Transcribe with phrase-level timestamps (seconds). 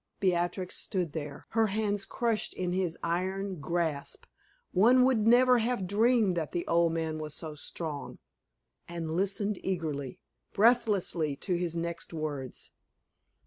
[0.19, 4.25] Beatrix stood there, her hands crushed in his iron grasp
[4.71, 8.17] one would never have dreamed that the old man was so strong
[8.87, 10.19] and listened eagerly,
[10.53, 12.71] breathlessly, to his next words.